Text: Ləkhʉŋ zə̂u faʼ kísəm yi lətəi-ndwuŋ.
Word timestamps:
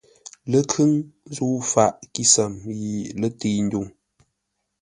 Ləkhʉŋ 0.51 0.91
zə̂u 1.35 1.57
faʼ 1.71 1.93
kísəm 2.13 2.53
yi 2.79 2.91
lətəi-ndwuŋ. 3.19 3.87